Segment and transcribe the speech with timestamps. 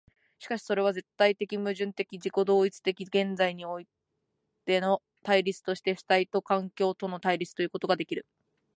[0.39, 3.87] しかしてそれは絶対矛盾的自己同一的現在におい
[4.65, 8.25] ての対立として主体と環境との対立ということができる。